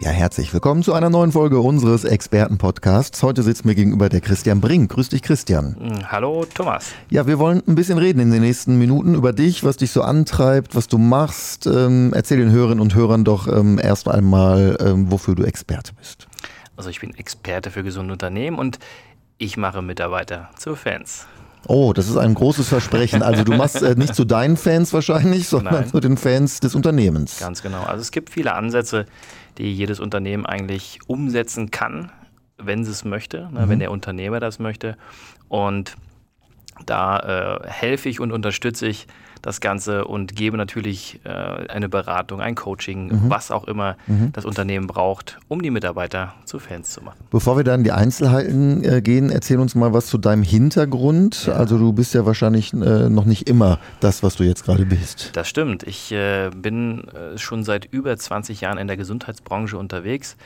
[0.00, 3.22] Ja, herzlich willkommen zu einer neuen Folge unseres Expertenpodcasts.
[3.22, 4.90] Heute sitzt mir gegenüber der Christian Brink.
[4.90, 5.76] Grüß dich, Christian.
[5.78, 6.92] Hm, hallo, Thomas.
[7.10, 10.02] Ja, wir wollen ein bisschen reden in den nächsten Minuten über dich, was dich so
[10.02, 11.66] antreibt, was du machst.
[11.66, 16.26] Ähm, erzähl den Hörerinnen und Hörern doch ähm, erst einmal, ähm, wofür du Experte bist.
[16.76, 18.78] Also ich bin Experte für gesunde Unternehmen und
[19.38, 21.26] ich mache Mitarbeiter zu Fans.
[21.66, 23.22] Oh, das ist ein großes Versprechen.
[23.22, 25.88] Also du machst äh, nicht zu deinen Fans wahrscheinlich, sondern Nein.
[25.88, 27.38] zu den Fans des Unternehmens.
[27.38, 27.82] Ganz genau.
[27.84, 29.06] Also es gibt viele Ansätze,
[29.58, 32.12] die jedes Unternehmen eigentlich umsetzen kann,
[32.58, 33.68] wenn es möchte, ne, mhm.
[33.68, 34.96] wenn der Unternehmer das möchte.
[35.48, 35.96] Und
[36.86, 39.06] da äh, helfe ich und unterstütze ich
[39.44, 43.20] das Ganze und gebe natürlich äh, eine Beratung, ein Coaching, mhm.
[43.30, 44.32] was auch immer mhm.
[44.32, 47.18] das Unternehmen braucht, um die Mitarbeiter zu Fans zu machen.
[47.30, 51.46] Bevor wir dann in die Einzelheiten äh, gehen, erzähl uns mal was zu deinem Hintergrund.
[51.46, 51.54] Ja.
[51.54, 55.30] Also du bist ja wahrscheinlich äh, noch nicht immer das, was du jetzt gerade bist.
[55.34, 55.82] Das stimmt.
[55.82, 60.36] Ich äh, bin äh, schon seit über 20 Jahren in der Gesundheitsbranche unterwegs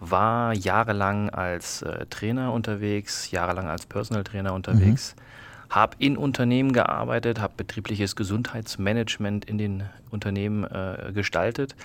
[0.00, 5.16] war jahrelang als äh, Trainer unterwegs, jahrelang als Personal Trainer unterwegs.
[5.16, 5.27] Mhm
[5.70, 11.76] habe in Unternehmen gearbeitet, habe betriebliches Gesundheitsmanagement in den Unternehmen äh, gestaltet.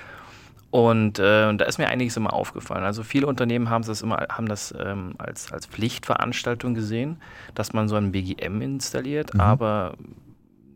[0.71, 2.83] Und äh, da ist mir einiges immer aufgefallen.
[2.83, 7.17] Also viele Unternehmen haben das immer haben das ähm, als, als Pflichtveranstaltung gesehen,
[7.53, 9.39] dass man so ein BGM installiert, mhm.
[9.39, 9.93] aber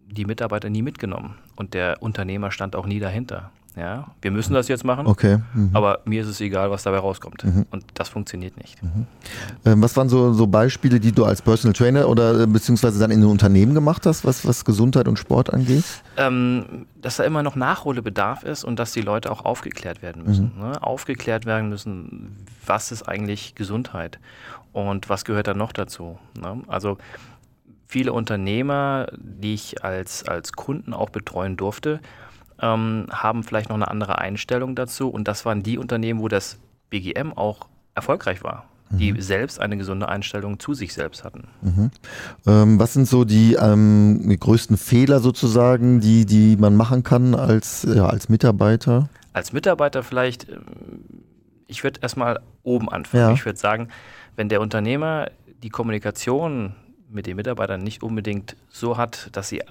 [0.06, 1.40] die Mitarbeiter nie mitgenommen.
[1.56, 3.50] Und der Unternehmer stand auch nie dahinter.
[3.78, 5.38] Ja, wir müssen das jetzt machen, okay.
[5.54, 5.70] Mhm.
[5.74, 7.44] aber mir ist es egal, was dabei rauskommt.
[7.44, 7.68] Mhm.
[7.70, 8.82] Und das funktioniert nicht.
[8.82, 9.06] Mhm.
[9.66, 13.12] Ähm, was waren so, so Beispiele, die du als Personal Trainer oder äh, beziehungsweise dann
[13.12, 15.84] in den Unternehmen gemacht hast, was, was Gesundheit und Sport angeht?
[16.18, 20.54] Ähm, dass da immer noch Nachholbedarf ist und dass die Leute auch aufgeklärt werden müssen.
[20.56, 20.64] Mhm.
[20.64, 20.82] Ne?
[20.82, 24.18] Aufgeklärt werden müssen, was ist eigentlich Gesundheit
[24.74, 26.18] und was gehört da noch dazu.
[26.42, 26.64] Ne?
[26.68, 26.98] Also
[27.88, 32.00] viele Unternehmer, die ich als, als Kunden auch betreuen durfte,
[32.62, 35.10] ähm, haben vielleicht noch eine andere Einstellung dazu.
[35.10, 36.60] Und das waren die Unternehmen, wo das
[36.90, 39.22] BGM auch erfolgreich war die mhm.
[39.22, 41.48] selbst eine gesunde Einstellung zu sich selbst hatten.
[41.62, 41.92] Mhm.
[42.46, 47.36] Ähm, was sind so die, ähm, die, größten Fehler sozusagen, die, die man machen kann
[47.36, 49.10] als, ja, als Mitarbeiter?
[49.34, 50.62] Als Mitarbeiter vielleicht, ähm,
[51.68, 53.24] ich würde erstmal oben anfangen.
[53.24, 53.34] Ja.
[53.34, 53.90] Ich würde sagen,
[54.36, 55.30] wenn der Unternehmer
[55.64, 56.74] die Kommunikation
[57.10, 59.64] mit den Mitarbeitern nicht unbedingt so hat, dass sie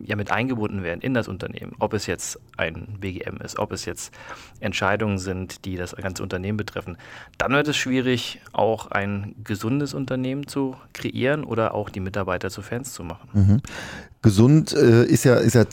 [0.00, 3.84] ja mit eingebunden werden in das Unternehmen, ob es jetzt ein BGM ist, ob es
[3.84, 4.12] jetzt
[4.60, 6.96] Entscheidungen sind, die das ganze Unternehmen betreffen,
[7.38, 12.62] dann wird es schwierig, auch ein gesundes Unternehmen zu kreieren oder auch die Mitarbeiter zu
[12.62, 13.28] Fans zu machen.
[13.32, 13.60] Mhm.
[14.22, 15.64] Gesund äh, ist ja ist ja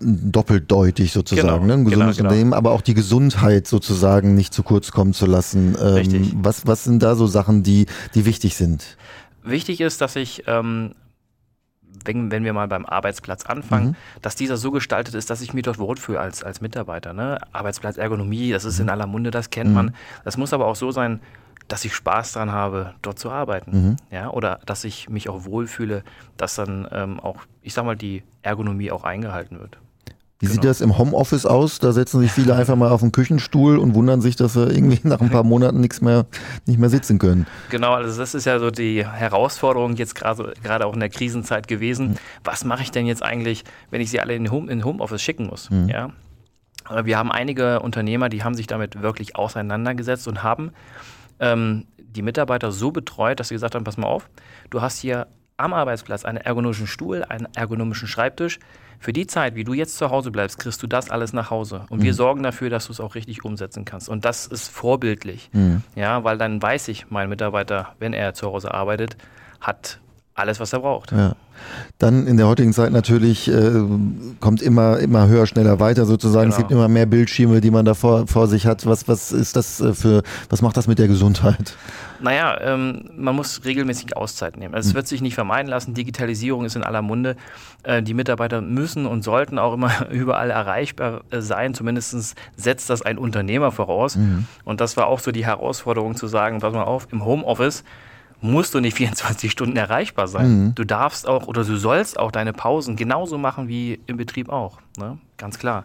[0.00, 1.72] doppeldeutig sozusagen, genau, ne?
[1.74, 2.28] ein gesundes genau, genau.
[2.28, 5.76] Unternehmen, aber auch die Gesundheit sozusagen nicht zu kurz kommen zu lassen.
[5.80, 6.32] Ähm, Richtig.
[6.36, 8.98] Was was sind da so Sachen, die die wichtig sind?
[9.42, 10.94] Wichtig ist, dass ich ähm,
[12.06, 13.96] wenn, wenn wir mal beim Arbeitsplatz anfangen, mhm.
[14.22, 17.12] dass dieser so gestaltet ist, dass ich mich dort wohlfühle als, als Mitarbeiter.
[17.12, 17.38] Ne?
[17.52, 18.84] Arbeitsplatzergonomie, das ist mhm.
[18.84, 19.74] in aller Munde, das kennt mhm.
[19.74, 19.94] man.
[20.24, 21.20] Das muss aber auch so sein,
[21.68, 23.70] dass ich Spaß daran habe, dort zu arbeiten.
[23.70, 23.96] Mhm.
[24.10, 24.30] Ja?
[24.30, 26.04] Oder dass ich mich auch wohlfühle,
[26.36, 29.78] dass dann ähm, auch, ich sag mal, die Ergonomie auch eingehalten wird.
[30.38, 30.54] Wie genau.
[30.54, 31.78] sieht das im Homeoffice aus?
[31.78, 35.00] Da setzen sich viele einfach mal auf den Küchenstuhl und wundern sich, dass sie irgendwie
[35.08, 36.26] nach ein paar Monaten nichts mehr,
[36.66, 37.46] nicht mehr sitzen können.
[37.70, 41.68] Genau, also das ist ja so die Herausforderung jetzt gerade, gerade auch in der Krisenzeit
[41.68, 42.18] gewesen.
[42.44, 45.46] Was mache ich denn jetzt eigentlich, wenn ich sie alle in Home, in Homeoffice schicken
[45.46, 45.70] muss?
[45.70, 45.88] Mhm.
[45.88, 46.10] Ja?
[47.02, 50.70] Wir haben einige Unternehmer, die haben sich damit wirklich auseinandergesetzt und haben
[51.40, 54.28] ähm, die Mitarbeiter so betreut, dass sie gesagt haben, pass mal auf,
[54.70, 58.58] du hast hier am Arbeitsplatz einen ergonomischen Stuhl, einen ergonomischen Schreibtisch,
[58.98, 61.84] für die Zeit, wie du jetzt zu Hause bleibst, kriegst du das alles nach Hause.
[61.90, 62.04] Und mhm.
[62.04, 64.08] wir sorgen dafür, dass du es auch richtig umsetzen kannst.
[64.08, 65.50] Und das ist vorbildlich.
[65.52, 65.82] Mhm.
[65.94, 69.16] Ja, weil dann weiß ich, mein Mitarbeiter, wenn er zu Hause arbeitet,
[69.60, 70.00] hat
[70.36, 71.12] alles, was er braucht.
[71.12, 71.34] Ja.
[71.98, 73.82] Dann in der heutigen Zeit natürlich äh,
[74.40, 76.50] kommt immer, immer höher, schneller weiter sozusagen.
[76.50, 76.54] Genau.
[76.54, 78.84] Es gibt immer mehr Bildschirme, die man da vor, vor sich hat.
[78.84, 81.74] Was, was ist das äh, für, was macht das mit der Gesundheit?
[82.20, 84.74] Naja, ähm, man muss regelmäßig Auszeit nehmen.
[84.74, 84.96] Also es hm.
[84.96, 85.94] wird sich nicht vermeiden lassen.
[85.94, 87.36] Digitalisierung ist in aller Munde.
[87.82, 91.72] Äh, die Mitarbeiter müssen und sollten auch immer überall erreichbar äh, sein.
[91.72, 94.16] Zumindest setzt das ein Unternehmer voraus.
[94.16, 94.46] Mhm.
[94.64, 97.84] Und das war auch so die Herausforderung zu sagen, pass mal auf, im Homeoffice
[98.50, 100.48] musst du nicht 24 Stunden erreichbar sein.
[100.48, 100.74] Mhm.
[100.74, 104.80] Du darfst auch oder du sollst auch deine Pausen genauso machen wie im Betrieb auch.
[104.98, 105.18] Ne?
[105.36, 105.84] Ganz klar.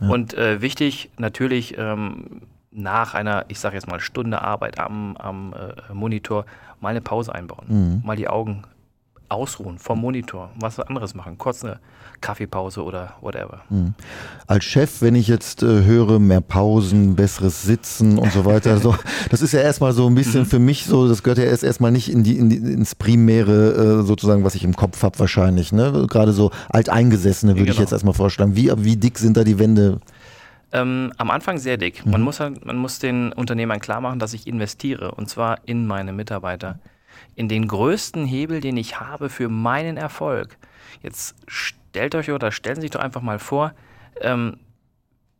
[0.00, 0.08] Ja.
[0.08, 2.42] Und äh, wichtig natürlich ähm,
[2.72, 6.44] nach einer, ich sage jetzt mal, Stunde Arbeit am, am äh, Monitor
[6.80, 7.66] mal eine Pause einbauen.
[7.68, 8.02] Mhm.
[8.04, 8.62] Mal die Augen
[9.30, 11.78] ausruhen vom Monitor, was anderes machen, kurz eine
[12.20, 13.62] Kaffeepause oder whatever.
[13.70, 13.94] Mhm.
[14.46, 18.94] Als Chef, wenn ich jetzt äh, höre, mehr Pausen, besseres Sitzen und so weiter, so,
[19.30, 20.46] das ist ja erstmal so ein bisschen mhm.
[20.46, 24.00] für mich so, das gehört ja erst erstmal nicht in die, in die, ins Primäre
[24.00, 25.72] äh, sozusagen, was ich im Kopf habe wahrscheinlich.
[25.72, 26.06] Ne?
[26.08, 27.74] Gerade so alteingesessene würde genau.
[27.74, 28.56] ich jetzt erstmal vorschlagen.
[28.56, 30.00] Wie, wie dick sind da die Wände?
[30.72, 32.04] Ähm, am Anfang sehr dick.
[32.04, 32.12] Mhm.
[32.12, 35.86] Man, muss, halt, man muss den Unternehmern klar machen, dass ich investiere und zwar in
[35.86, 36.78] meine Mitarbeiter.
[37.34, 40.56] In den größten Hebel, den ich habe für meinen Erfolg.
[41.02, 43.72] Jetzt stellt euch oder stellen Sie sich doch einfach mal vor,
[44.20, 44.56] ähm,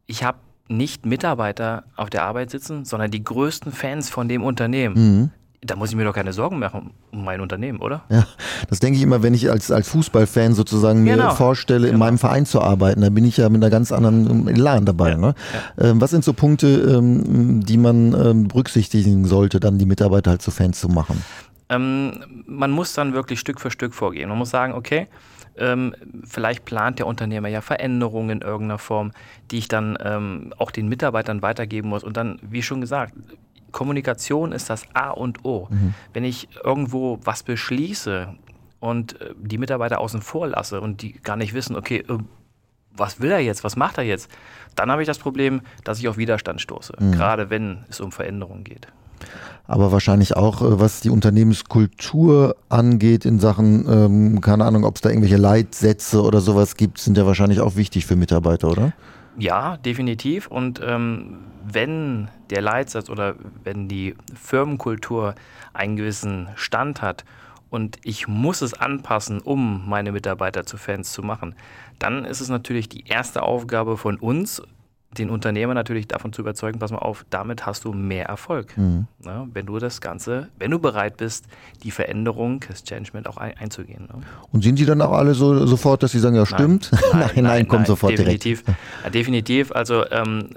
[0.06, 0.38] ich habe
[0.68, 4.94] nicht Mitarbeiter auf der Arbeit sitzen, sondern die größten Fans von dem Unternehmen.
[4.94, 5.30] Mhm.
[5.62, 8.02] Da muss ich mir doch keine Sorgen machen um mein Unternehmen, oder?
[8.08, 8.26] Ja,
[8.70, 11.24] das denke ich immer, wenn ich als, als Fußballfan sozusagen genau.
[11.24, 11.92] mir vorstelle, genau.
[11.92, 13.02] in meinem Verein zu arbeiten.
[13.02, 15.10] Da bin ich ja mit einer ganz anderen Elan dabei.
[15.10, 15.16] Ja.
[15.18, 15.34] Ne?
[15.76, 15.90] Ja.
[15.90, 20.40] Ähm, was sind so Punkte, ähm, die man ähm, berücksichtigen sollte, dann die Mitarbeiter halt
[20.40, 21.22] zu Fans zu machen?
[21.70, 24.28] Ähm, man muss dann wirklich Stück für Stück vorgehen.
[24.28, 25.06] Man muss sagen, okay,
[25.56, 25.94] ähm,
[26.24, 29.12] vielleicht plant der Unternehmer ja Veränderungen in irgendeiner Form,
[29.50, 32.04] die ich dann ähm, auch den Mitarbeitern weitergeben muss.
[32.04, 33.14] Und dann, wie schon gesagt,
[33.70, 35.68] Kommunikation ist das A und O.
[35.70, 35.94] Mhm.
[36.12, 38.34] Wenn ich irgendwo was beschließe
[38.80, 42.18] und äh, die Mitarbeiter außen vor lasse und die gar nicht wissen, okay, äh,
[42.92, 44.28] was will er jetzt, was macht er jetzt,
[44.74, 47.12] dann habe ich das Problem, dass ich auf Widerstand stoße, mhm.
[47.12, 48.88] gerade wenn es um Veränderungen geht.
[49.66, 55.00] Aber wahrscheinlich auch, äh, was die Unternehmenskultur angeht in Sachen, ähm, keine Ahnung, ob es
[55.00, 58.92] da irgendwelche Leitsätze oder sowas gibt, sind ja wahrscheinlich auch wichtig für Mitarbeiter, oder?
[59.38, 60.48] Ja, definitiv.
[60.48, 65.34] Und ähm, wenn der Leitsatz oder wenn die Firmenkultur
[65.72, 67.24] einen gewissen Stand hat
[67.70, 71.54] und ich muss es anpassen, um meine Mitarbeiter zu Fans zu machen,
[71.98, 74.62] dann ist es natürlich die erste Aufgabe von uns,
[75.18, 78.76] den Unternehmer natürlich davon zu überzeugen, pass mal auf, damit hast du mehr Erfolg.
[78.78, 79.06] Mhm.
[79.24, 81.46] Ja, wenn du das Ganze, wenn du bereit bist,
[81.82, 84.04] die Veränderung, das Changement auch ein, einzugehen.
[84.04, 84.20] Ne?
[84.52, 86.90] Und sind die dann auch alle so sofort, dass sie sagen, ja stimmt?
[86.92, 88.80] Nein, nein, nein, nein kommt sofort definitiv, direkt.
[89.04, 89.72] Ja, definitiv.
[89.72, 90.50] Also ähm,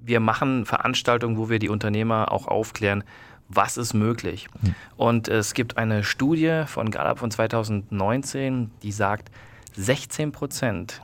[0.00, 3.02] wir machen Veranstaltungen, wo wir die Unternehmer auch aufklären,
[3.48, 4.46] was ist möglich.
[4.62, 4.74] Mhm.
[4.96, 9.32] Und es gibt eine Studie von Gallup von 2019, die sagt,
[9.74, 11.02] 16 Prozent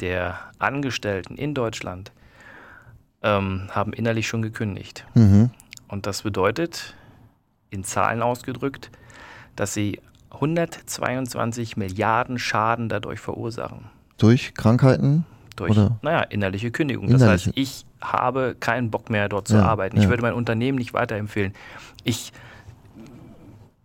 [0.00, 2.12] der Angestellten in Deutschland
[3.22, 5.06] ähm, haben innerlich schon gekündigt.
[5.14, 5.50] Mhm.
[5.88, 6.94] Und das bedeutet,
[7.70, 8.90] in Zahlen ausgedrückt,
[9.54, 13.86] dass sie 122 Milliarden Schaden dadurch verursachen.
[14.18, 15.24] Durch Krankheiten?
[15.56, 15.98] Durch, oder?
[16.02, 17.04] naja, innerliche Kündigung.
[17.04, 17.26] Innerliche.
[17.26, 19.96] Das heißt, ich habe keinen Bock mehr dort zu ja, arbeiten.
[19.96, 20.08] Ich ja.
[20.10, 21.54] würde mein Unternehmen nicht weiterempfehlen.
[22.04, 22.32] Ich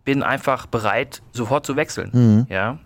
[0.04, 2.10] bin einfach bereit, sofort zu wechseln.
[2.12, 2.46] Mhm.
[2.48, 2.78] Ja?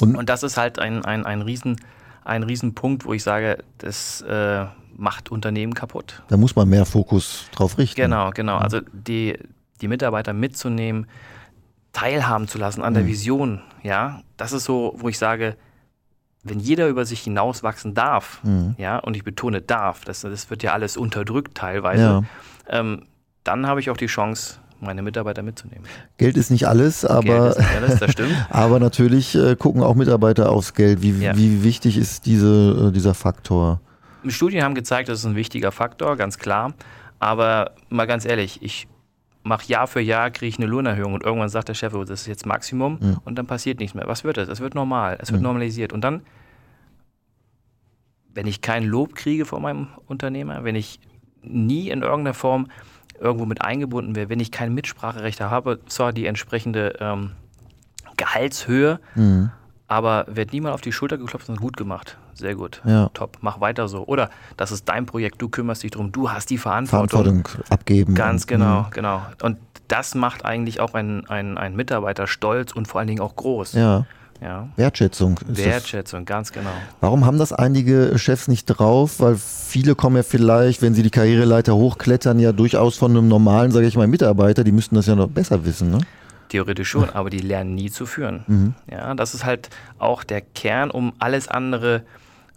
[0.00, 1.76] Und, Und, das ist halt ein, ein, ein, Riesen,
[2.24, 4.66] ein Riesenpunkt, wo ich sage, das äh,
[4.96, 6.22] macht Unternehmen kaputt.
[6.28, 8.00] Da muss man mehr Fokus drauf richten.
[8.00, 8.58] Genau, genau.
[8.58, 9.38] Also die,
[9.80, 11.06] die Mitarbeiter mitzunehmen,
[11.92, 13.08] teilhaben zu lassen an der mhm.
[13.08, 15.56] Vision, ja, das ist so, wo ich sage,
[16.42, 18.74] wenn jeder über sich hinauswachsen darf, mhm.
[18.78, 22.22] ja, und ich betone darf, das, das wird ja alles unterdrückt teilweise, ja.
[22.68, 23.06] ähm,
[23.44, 25.84] dann habe ich auch die Chance, meine Mitarbeiter mitzunehmen.
[26.16, 28.34] Geld ist nicht alles, aber, Geld ist nicht alles, das stimmt.
[28.50, 31.02] aber natürlich äh, gucken auch Mitarbeiter aufs Geld.
[31.02, 31.36] Wie, ja.
[31.36, 33.80] wie wichtig ist diese, äh, dieser Faktor?
[34.28, 36.74] Studien haben gezeigt, das ist ein wichtiger Faktor, ganz klar.
[37.18, 38.88] Aber mal ganz ehrlich, ich
[39.42, 42.22] mache Jahr für Jahr, kriege ich eine Lohnerhöhung und irgendwann sagt der Chef, oh, das
[42.22, 43.18] ist jetzt Maximum mhm.
[43.24, 44.06] und dann passiert nichts mehr.
[44.06, 44.48] Was wird das?
[44.48, 45.46] Es wird normal, es wird mhm.
[45.46, 45.92] normalisiert.
[45.92, 46.22] Und dann,
[48.32, 51.00] wenn ich kein Lob kriege von meinem Unternehmer, wenn ich
[51.42, 52.68] nie in irgendeiner Form
[53.18, 57.32] irgendwo mit eingebunden wäre, wenn ich kein Mitspracherecht habe, zwar die entsprechende ähm,
[58.16, 59.50] Gehaltshöhe, mhm
[59.90, 62.16] aber wird niemand auf die Schulter geklopft und gut gemacht.
[62.34, 62.80] Sehr gut.
[62.84, 63.10] Ja.
[63.14, 63.38] Top.
[63.40, 64.04] Mach weiter so.
[64.06, 67.44] Oder das ist dein Projekt, du kümmerst dich drum, du hast die Verantwortung.
[67.44, 68.14] Verantwortung abgeben.
[68.14, 68.90] Ganz genau, mh.
[68.92, 69.22] genau.
[69.42, 69.58] Und
[69.88, 73.72] das macht eigentlich auch einen, einen, Mitarbeiter stolz und vor allen Dingen auch groß.
[73.72, 74.06] Ja.
[74.40, 74.68] Ja.
[74.76, 75.38] Wertschätzung.
[75.46, 76.28] Wertschätzung, das.
[76.28, 76.70] ganz genau.
[77.00, 79.20] Warum haben das einige Chefs nicht drauf?
[79.20, 83.70] Weil viele kommen ja vielleicht, wenn sie die Karriereleiter hochklettern, ja durchaus von einem normalen,
[83.70, 85.98] sage ich mal, Mitarbeiter, die müssten das ja noch besser wissen, ne?
[86.50, 88.44] Theoretisch schon, aber die lernen nie zu führen.
[88.46, 88.74] Mhm.
[88.90, 92.02] Ja, das ist halt auch der Kern, um alles andere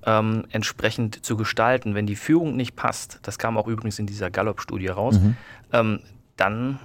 [0.06, 1.96] ähm, entsprechend zu gestalten.
[1.96, 5.36] Wenn die Führung nicht passt, das kam auch übrigens in dieser Gallup-Studie raus, mhm.
[5.72, 6.00] ähm,
[6.38, 6.80] dann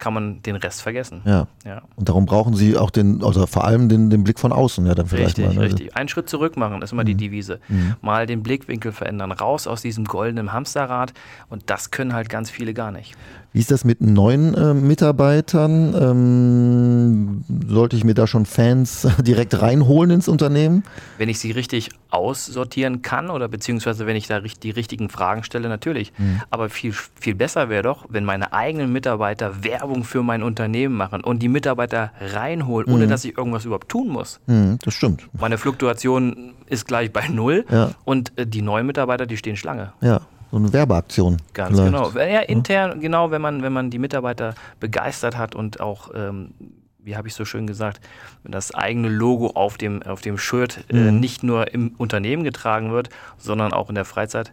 [0.00, 1.22] kann man den Rest vergessen.
[1.24, 1.46] Ja.
[1.64, 1.82] ja.
[1.94, 4.94] Und darum brauchen sie auch den, also vor allem den, den Blick von außen, ja,
[4.94, 5.54] dann vielleicht richtig, mal.
[5.54, 5.60] Ne?
[5.60, 7.08] Richtig, Einen Schritt zurück machen, ist immer mhm.
[7.08, 7.60] die Devise.
[7.68, 7.94] Mhm.
[8.00, 11.12] Mal den Blickwinkel verändern, raus aus diesem goldenen Hamsterrad
[11.48, 13.14] und das können halt ganz viele gar nicht.
[13.52, 15.94] Wie ist das mit neuen äh, Mitarbeitern?
[16.00, 20.84] Ähm, sollte ich mir da schon Fans direkt reinholen ins Unternehmen?
[21.18, 25.68] Wenn ich sie richtig aussortieren kann oder beziehungsweise wenn ich da die richtigen Fragen stelle,
[25.68, 26.12] natürlich.
[26.18, 26.40] Mhm.
[26.50, 31.22] Aber viel, viel besser wäre doch, wenn meine eigenen Mitarbeiter Werbung für mein Unternehmen machen
[31.22, 33.10] und die Mitarbeiter reinholen, ohne mhm.
[33.10, 34.40] dass ich irgendwas überhaupt tun muss.
[34.46, 35.28] Mhm, das stimmt.
[35.38, 37.92] Meine Fluktuation ist gleich bei Null ja.
[38.04, 39.92] und äh, die neuen Mitarbeiter, die stehen Schlange.
[40.00, 41.36] Ja so eine Werbeaktion.
[41.54, 41.92] Ganz vielleicht.
[41.92, 42.10] genau.
[42.18, 42.96] Ja, intern, ja.
[42.96, 46.52] genau, wenn man, wenn man die Mitarbeiter begeistert hat und auch, ähm,
[47.04, 48.00] wie habe ich so schön gesagt,
[48.42, 51.20] wenn das eigene Logo auf dem, auf dem Shirt äh, mhm.
[51.20, 54.52] nicht nur im Unternehmen getragen wird, sondern auch in der Freizeit,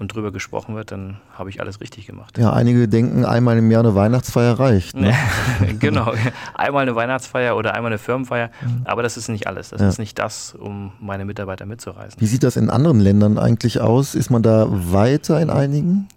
[0.00, 2.38] und drüber gesprochen wird, dann habe ich alles richtig gemacht.
[2.38, 4.96] Ja, einige denken, einmal im Jahr eine Weihnachtsfeier reicht.
[4.96, 5.14] Ne?
[5.78, 6.14] genau,
[6.54, 8.80] einmal eine Weihnachtsfeier oder einmal eine Firmenfeier, mhm.
[8.84, 9.68] aber das ist nicht alles.
[9.68, 9.88] Das ja.
[9.88, 12.18] ist nicht das, um meine Mitarbeiter mitzureisen.
[12.18, 14.14] Wie sieht das in anderen Ländern eigentlich aus?
[14.14, 16.08] Ist man da weiter in einigen?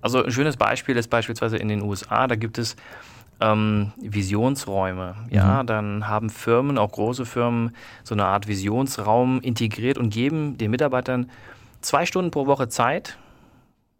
[0.00, 2.74] Also ein schönes Beispiel ist beispielsweise in den USA, da gibt es
[3.40, 5.16] ähm, Visionsräume.
[5.30, 5.66] Ja, mhm.
[5.66, 11.30] dann haben Firmen, auch große Firmen, so eine Art Visionsraum integriert und geben den Mitarbeitern
[11.80, 13.18] zwei Stunden pro Woche Zeit,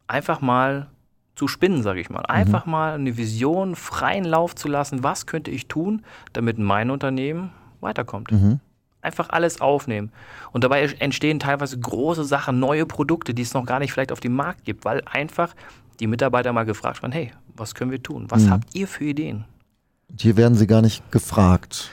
[0.07, 0.89] einfach mal
[1.35, 2.23] zu spinnen, sage ich mal.
[2.27, 2.73] Einfach mhm.
[2.73, 5.05] mal eine Vision freien Lauf zu lassen.
[5.05, 8.33] Was könnte ich tun, damit mein Unternehmen weiterkommt?
[8.33, 8.59] Mhm.
[9.01, 10.11] Einfach alles aufnehmen.
[10.51, 14.19] Und dabei entstehen teilweise große Sachen, neue Produkte, die es noch gar nicht vielleicht auf
[14.19, 15.55] dem Markt gibt, weil einfach
[16.01, 18.27] die Mitarbeiter mal gefragt werden, hey, was können wir tun?
[18.29, 18.51] Was mhm.
[18.51, 19.45] habt ihr für Ideen?
[20.19, 21.91] hier werden sie gar nicht gefragt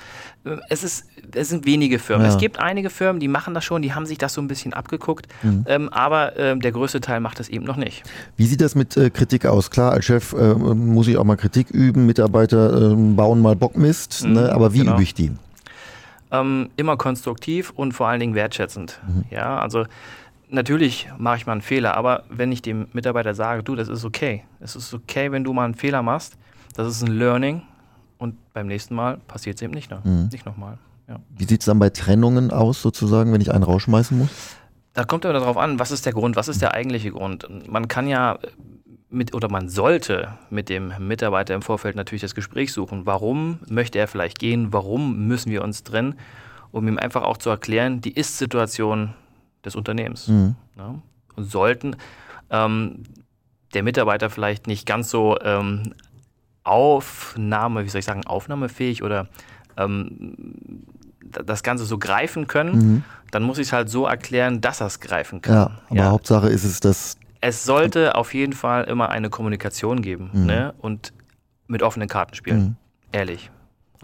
[0.69, 2.25] es ist, es sind wenige Firmen.
[2.25, 2.31] Ja.
[2.31, 4.73] Es gibt einige Firmen, die machen das schon, die haben sich das so ein bisschen
[4.73, 5.65] abgeguckt, mhm.
[5.67, 8.03] ähm, aber äh, der größte Teil macht das eben noch nicht.
[8.37, 9.71] Wie sieht das mit äh, Kritik aus?
[9.71, 14.25] Klar, als Chef äh, muss ich auch mal Kritik üben, Mitarbeiter ähm, bauen mal Bockmist,
[14.25, 14.51] mhm, ne?
[14.53, 14.93] aber wie genau.
[14.93, 15.31] übe ich die?
[16.31, 18.99] Ähm, immer konstruktiv und vor allen Dingen wertschätzend.
[19.07, 19.23] Mhm.
[19.31, 19.85] Ja, also
[20.55, 24.03] natürlich mache ich mal einen Fehler, aber wenn ich dem Mitarbeiter sage, du, das ist
[24.03, 26.37] okay, es ist okay, wenn du mal einen Fehler machst,
[26.75, 27.61] das ist ein Learning,
[28.17, 30.01] und beim nächsten Mal passiert es eben nicht, ne?
[30.03, 30.29] mhm.
[30.31, 30.77] nicht nochmal.
[31.07, 31.19] Ja.
[31.29, 34.29] Wie sieht es dann bei Trennungen aus, sozusagen, wenn ich einen rausschmeißen muss?
[34.93, 37.47] Da kommt aber darauf an, was ist der Grund, was ist der eigentliche Grund.
[37.69, 38.39] Man kann ja
[39.09, 43.05] mit oder man sollte mit dem Mitarbeiter im Vorfeld natürlich das Gespräch suchen.
[43.05, 44.73] Warum möchte er vielleicht gehen?
[44.73, 46.15] Warum müssen wir uns trennen?
[46.71, 49.13] Um ihm einfach auch zu erklären, die Ist-Situation
[49.65, 50.27] des Unternehmens.
[50.27, 50.55] Mhm.
[50.75, 51.01] Ne?
[51.35, 51.95] Und sollten
[52.49, 53.03] ähm,
[53.73, 55.93] der Mitarbeiter vielleicht nicht ganz so ähm,
[56.63, 59.27] Aufnahme, wie soll ich sagen, aufnahmefähig oder
[59.77, 60.35] ähm,
[61.21, 63.03] das Ganze so greifen können, mhm.
[63.31, 65.53] dann muss ich es halt so erklären, dass er es greifen kann.
[65.53, 66.09] Ja, aber ja.
[66.09, 67.17] Hauptsache ist es, dass.
[67.41, 70.45] Es sollte auf jeden Fall immer eine Kommunikation geben mhm.
[70.45, 70.73] ne?
[70.79, 71.13] und
[71.67, 72.59] mit offenen Karten spielen.
[72.59, 72.75] Mhm.
[73.11, 73.51] Ehrlich.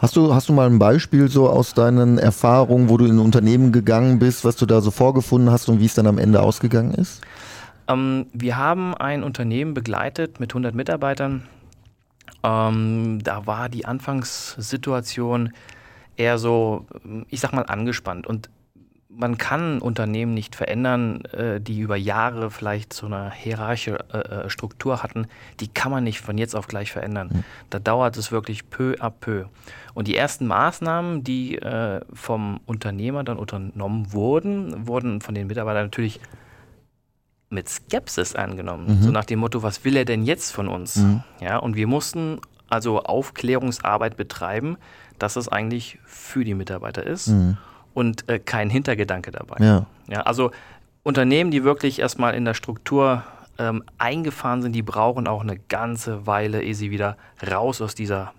[0.02, 3.20] Hast du, hast du mal ein Beispiel so aus deinen Erfahrungen, wo du in ein
[3.20, 6.42] Unternehmen gegangen bist, was du da so vorgefunden hast und wie es dann am Ende
[6.42, 7.22] ausgegangen ist?
[7.88, 11.44] Ähm, wir haben ein Unternehmen begleitet mit 100 Mitarbeitern
[12.44, 15.54] ähm, da war die Anfangssituation
[16.18, 16.86] eher so,
[17.30, 18.28] ich sag mal, angespannt.
[18.28, 18.50] Und
[19.16, 24.50] man kann Unternehmen nicht verändern, äh, die über Jahre vielleicht so eine hierarchische äh, äh,
[24.50, 25.28] Struktur hatten.
[25.60, 27.30] Die kann man nicht von jetzt auf gleich verändern.
[27.32, 27.44] Mhm.
[27.70, 29.46] Da dauert es wirklich peu à peu.
[29.94, 31.60] Und die ersten Maßnahmen, die
[32.14, 36.22] vom Unternehmer dann unternommen wurden, wurden von den Mitarbeitern natürlich
[37.50, 39.00] mit Skepsis angenommen.
[39.00, 39.02] Mhm.
[39.04, 40.96] So nach dem Motto, was will er denn jetzt von uns?
[40.96, 41.24] Mhm.
[41.42, 42.40] Ja, und wir mussten
[42.70, 44.78] also Aufklärungsarbeit betreiben,
[45.20, 47.58] dass es eigentlich für die Mitarbeiter ist mhm.
[47.94, 49.64] Und äh, kein Hintergedanke dabei.
[49.64, 49.86] Ja.
[50.08, 50.22] ja.
[50.22, 50.52] also
[51.04, 53.24] Unternehmen, die wirklich erstmal in der Struktur
[53.58, 57.18] ähm, eingefahren sind, die brauchen auch eine ganze Weile, ehe sie wieder
[57.50, 58.34] raus aus dieser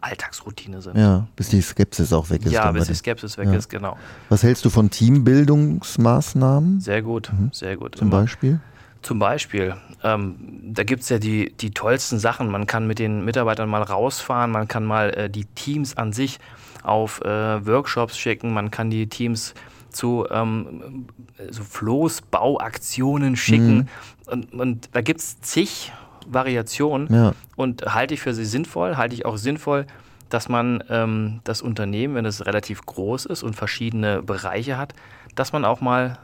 [0.00, 0.98] Alltagsroutine sind.
[0.98, 2.52] Ja, bis die Skepsis auch weg ist.
[2.52, 3.54] Ja, bis die Skepsis weg ja.
[3.54, 3.96] ist, genau.
[4.28, 6.80] Was hältst du von Teambildungsmaßnahmen?
[6.80, 7.50] Sehr gut, mhm.
[7.52, 7.96] sehr gut.
[7.96, 8.22] Zum Immer.
[8.22, 8.60] Beispiel?
[9.02, 12.50] Zum Beispiel, ähm, da gibt es ja die, die tollsten Sachen.
[12.50, 16.38] Man kann mit den Mitarbeitern mal rausfahren, man kann mal äh, die Teams an sich
[16.82, 19.54] auf äh, Workshops schicken, man kann die Teams
[19.90, 21.06] zu ähm,
[21.50, 23.76] so Floßbauaktionen schicken.
[23.76, 23.88] Mhm.
[24.26, 25.92] Und, und da gibt es zig
[26.26, 27.32] Variation ja.
[27.56, 29.86] und halte ich für sie sinnvoll, halte ich auch sinnvoll,
[30.28, 34.94] dass man ähm, das Unternehmen, wenn es relativ groß ist und verschiedene Bereiche hat,
[35.34, 36.18] dass man auch mal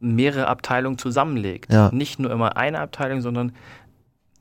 [0.00, 1.72] mehrere Abteilungen zusammenlegt.
[1.72, 1.90] Ja.
[1.92, 3.52] Nicht nur immer eine Abteilung, sondern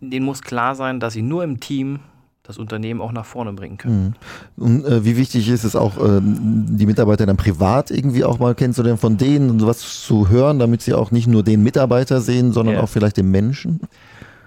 [0.02, 2.00] denen muss klar sein, dass sie nur im Team
[2.44, 4.16] das Unternehmen auch nach vorne bringen können.
[4.58, 4.64] Mhm.
[4.64, 8.54] Und äh, wie wichtig ist es auch, äh, die Mitarbeiter dann privat irgendwie auch mal
[8.54, 12.52] kennenzulernen, von denen und sowas zu hören, damit sie auch nicht nur den Mitarbeiter sehen,
[12.52, 12.84] sondern yeah.
[12.84, 13.80] auch vielleicht den Menschen?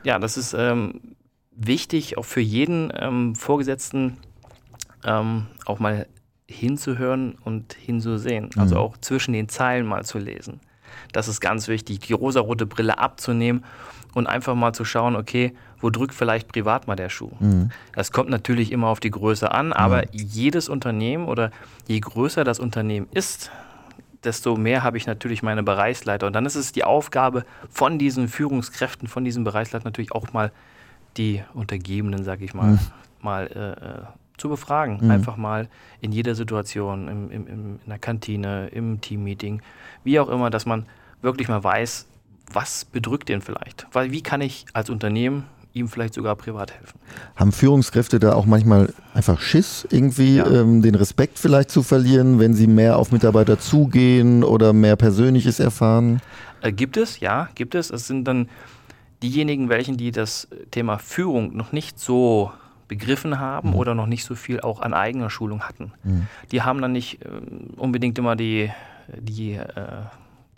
[0.07, 1.00] ja, das ist ähm,
[1.50, 4.19] wichtig, auch für jeden ähm, Vorgesetzten
[5.05, 6.07] ähm, auch mal
[6.47, 8.50] hinzuhören und hinzusehen.
[8.57, 8.81] Also mhm.
[8.83, 10.61] auch zwischen den Zeilen mal zu lesen.
[11.12, 13.65] Das ist ganz wichtig, die rosarote Brille abzunehmen
[14.15, 17.33] und einfach mal zu schauen, okay, wo drückt vielleicht privat mal der Schuh?
[17.38, 17.71] Mhm.
[17.95, 20.09] Das kommt natürlich immer auf die Größe an, aber mhm.
[20.12, 21.50] jedes Unternehmen oder
[21.87, 23.50] je größer das Unternehmen ist,
[24.25, 26.26] desto mehr habe ich natürlich meine Bereichsleiter.
[26.26, 30.53] Und dann ist es die Aufgabe von diesen Führungskräften, von diesen Bereichsleitern natürlich auch mal
[31.17, 32.79] die Untergebenen, sage ich mal, mhm.
[33.21, 34.99] mal äh, äh, zu befragen.
[35.02, 35.11] Mhm.
[35.11, 35.69] Einfach mal
[36.00, 39.62] in jeder Situation, im, im, im, in der Kantine, im Teammeeting,
[40.05, 40.87] wie auch immer, dass man
[41.23, 42.07] wirklich mal weiß,
[42.52, 43.87] was bedrückt den vielleicht?
[43.93, 46.99] Weil wie kann ich als Unternehmen ihm vielleicht sogar privat helfen?
[47.37, 50.47] Haben Führungskräfte da auch manchmal einfach Schiss, irgendwie ja.
[50.47, 55.61] ähm, den Respekt vielleicht zu verlieren, wenn sie mehr auf Mitarbeiter zugehen oder mehr Persönliches
[55.61, 56.21] erfahren?
[56.62, 57.90] Äh, gibt es, ja, gibt es.
[57.90, 58.49] Es sind dann
[59.23, 62.52] diejenigen, welchen die das Thema Führung noch nicht so
[62.88, 63.76] begriffen haben mhm.
[63.76, 65.93] oder noch nicht so viel auch an eigener Schulung hatten.
[66.05, 66.26] Mhm.
[66.52, 67.28] Die haben dann nicht äh,
[67.76, 68.71] unbedingt immer die,
[69.19, 70.02] die, äh,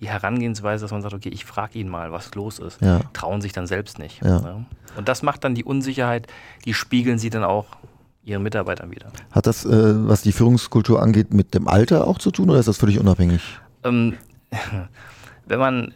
[0.00, 2.80] die Herangehensweise, dass man sagt, okay, ich frage ihn mal, was los ist.
[2.80, 3.00] Ja.
[3.12, 4.22] Trauen sich dann selbst nicht.
[4.22, 4.40] Ja.
[4.40, 4.66] Ne?
[4.96, 6.26] Und das macht dann die Unsicherheit,
[6.64, 7.66] die spiegeln sie dann auch
[8.24, 9.06] ihren Mitarbeitern wieder.
[9.30, 12.68] Hat das, äh, was die Führungskultur angeht, mit dem Alter auch zu tun oder ist
[12.68, 13.40] das völlig unabhängig?
[13.84, 14.14] Ähm,
[15.46, 15.94] wenn man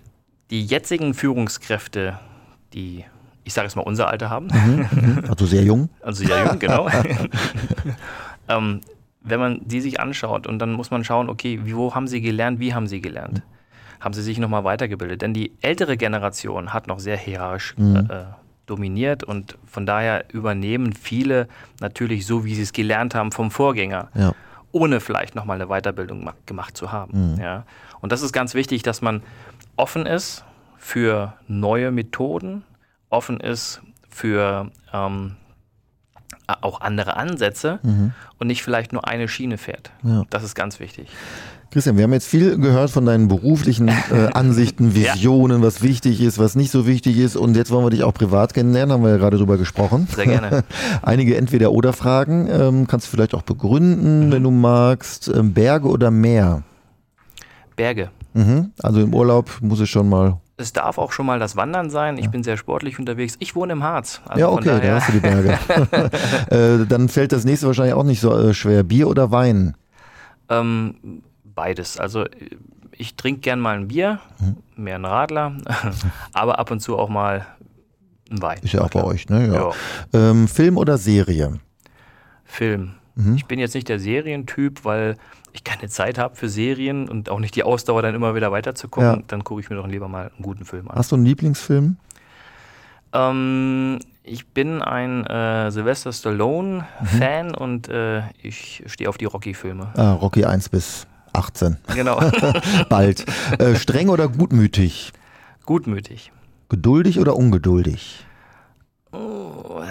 [0.51, 2.19] die jetzigen Führungskräfte,
[2.73, 3.05] die
[3.45, 4.47] ich sage es mal, unser Alter haben.
[4.47, 5.25] Mhm, mhm.
[5.29, 5.89] also sehr jung.
[6.03, 6.89] Also sehr jung, genau.
[8.49, 8.81] ähm,
[9.23, 12.61] wenn man die sich anschaut und dann muss man schauen, okay, wo haben sie gelernt,
[12.61, 13.39] wie haben sie gelernt?
[13.39, 14.05] Mhm.
[14.05, 15.23] Haben sie sich nochmal weitergebildet?
[15.23, 18.09] Denn die ältere Generation hat noch sehr hierarchisch mhm.
[18.11, 18.25] äh,
[18.67, 21.49] dominiert und von daher übernehmen viele
[21.81, 24.09] natürlich so, wie sie es gelernt haben vom Vorgänger.
[24.15, 24.33] Ja.
[24.73, 27.35] Ohne vielleicht nochmal eine Weiterbildung gemacht zu haben.
[27.35, 27.41] Mhm.
[27.41, 27.65] Ja?
[28.01, 29.23] Und das ist ganz wichtig, dass man
[29.77, 30.45] offen ist
[30.79, 32.65] für neue Methoden,
[33.12, 35.37] offen ist für ähm,
[36.61, 38.12] auch andere Ansätze mhm.
[38.38, 39.90] und nicht vielleicht nur eine Schiene fährt.
[40.02, 40.25] Ja.
[40.31, 41.09] Das ist ganz wichtig.
[41.71, 43.95] Christian, wir haben jetzt viel gehört von deinen beruflichen äh,
[44.35, 45.66] Ansichten, Visionen, ja.
[45.66, 47.35] was wichtig ist, was nicht so wichtig ist.
[47.35, 50.07] Und jetzt wollen wir dich auch privat kennenlernen, haben wir ja gerade drüber gesprochen.
[50.14, 50.64] Sehr gerne.
[51.02, 54.33] Einige Entweder-Oder-Fragen ähm, kannst du vielleicht auch begründen, mhm.
[54.33, 55.28] wenn du magst.
[55.28, 56.62] Ähm, Berge oder Meer?
[57.75, 58.11] Berge.
[58.35, 58.73] Mhm.
[58.83, 62.16] Also im Urlaub muss es schon mal es darf auch schon mal das Wandern sein.
[62.16, 62.31] Ich ja.
[62.31, 63.37] bin sehr sportlich unterwegs.
[63.38, 64.23] Ich wohne im Harz.
[64.26, 65.59] Also ja, okay, da hast du die Berge.
[66.83, 68.83] äh, dann fällt das nächste wahrscheinlich auch nicht so äh, schwer.
[68.83, 69.76] Bier oder Wein?
[70.49, 71.99] Ähm, beides.
[71.99, 72.25] Also
[72.92, 74.57] ich trinke gern mal ein Bier, hm.
[74.76, 75.57] mehr ein Radler,
[76.33, 77.47] aber ab und zu auch mal
[78.30, 78.58] ein Wein.
[78.63, 79.52] Ist ja auch bei euch, ne?
[79.52, 79.71] Ja.
[80.13, 81.58] Ähm, Film oder Serie?
[82.45, 82.95] Film.
[83.15, 83.37] Mhm.
[83.37, 85.17] Ich bin jetzt nicht der Serientyp, weil
[85.52, 89.21] ich keine Zeit habe für Serien und auch nicht die Ausdauer, dann immer wieder weiterzugucken,
[89.21, 89.23] ja.
[89.26, 90.97] dann gucke ich mir doch lieber mal einen guten Film an.
[90.97, 91.97] Hast du einen Lieblingsfilm?
[93.12, 97.54] Ähm, ich bin ein äh, Sylvester Stallone-Fan mhm.
[97.54, 99.91] und äh, ich stehe auf die Rocky-Filme.
[99.97, 101.76] Ah, Rocky 1 bis 18.
[101.95, 102.21] Genau.
[102.88, 103.25] Bald.
[103.58, 105.12] Äh, streng oder gutmütig?
[105.67, 106.32] Gutmütig.
[106.69, 108.25] Geduldig oder ungeduldig?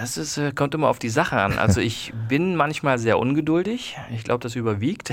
[0.00, 1.58] Das ist, äh, kommt immer auf die Sache an.
[1.58, 3.96] Also ich bin manchmal sehr ungeduldig.
[4.14, 5.12] Ich glaube, das überwiegt.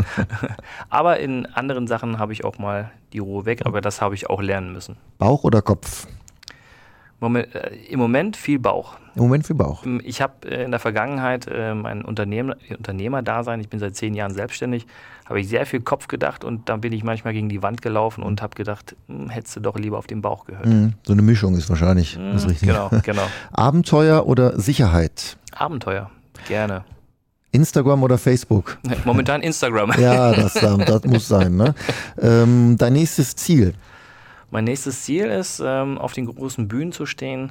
[0.90, 3.62] aber in anderen Sachen habe ich auch mal die Ruhe weg.
[3.64, 4.96] Aber das habe ich auch lernen müssen.
[5.18, 6.06] Bauch oder Kopf?
[7.24, 8.96] Moment, äh, Im Moment viel Bauch.
[9.14, 9.84] Im Moment viel Bauch.
[9.84, 14.14] Ähm, ich habe äh, in der Vergangenheit äh, mein Unternehmen, Unternehmerdasein, ich bin seit zehn
[14.14, 14.86] Jahren selbstständig,
[15.26, 18.22] habe ich sehr viel Kopf gedacht und dann bin ich manchmal gegen die Wand gelaufen
[18.22, 20.66] und habe gedacht, hm, hättest du doch lieber auf den Bauch gehört.
[20.66, 22.72] Mm, so eine Mischung ist wahrscheinlich mm, das Richtige.
[22.72, 23.26] Genau, genau.
[23.52, 25.36] Abenteuer oder Sicherheit?
[25.54, 26.10] Abenteuer,
[26.46, 26.84] gerne.
[27.52, 28.78] Instagram oder Facebook?
[29.04, 29.92] Momentan Instagram.
[29.98, 31.56] ja, das, das muss sein.
[31.56, 31.74] Ne?
[32.20, 33.74] Ähm, dein nächstes Ziel?
[34.54, 37.50] Mein nächstes Ziel ist, ähm, auf den großen Bühnen zu stehen,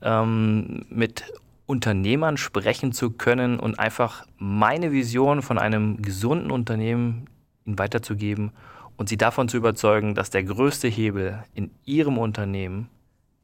[0.00, 1.24] ähm, mit
[1.66, 7.24] Unternehmern sprechen zu können und einfach meine Vision von einem gesunden Unternehmen
[7.64, 8.52] ihnen weiterzugeben
[8.96, 12.90] und sie davon zu überzeugen, dass der größte Hebel in ihrem Unternehmen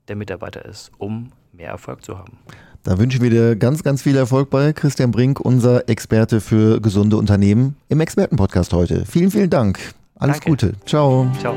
[0.07, 2.39] der Mitarbeiter ist, um mehr Erfolg zu haben.
[2.85, 7.17] Da wünschen wir dir ganz, ganz viel Erfolg bei Christian Brink, unser Experte für gesunde
[7.17, 9.07] Unternehmen im Expertenpodcast heute.
[9.07, 9.81] Vielen, vielen Dank.
[10.15, 10.51] Alles Danke.
[10.51, 10.75] Gute.
[10.87, 11.29] Ciao.
[11.41, 11.57] Ciao.